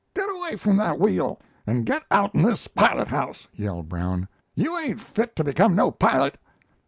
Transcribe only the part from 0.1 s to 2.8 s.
"Get away from that wheel! and get outen this